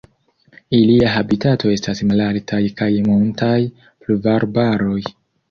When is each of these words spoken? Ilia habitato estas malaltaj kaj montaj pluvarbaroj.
Ilia 0.77 1.11
habitato 1.15 1.73
estas 1.73 2.01
malaltaj 2.13 2.63
kaj 2.81 2.89
montaj 3.11 3.53
pluvarbaroj. 3.85 4.99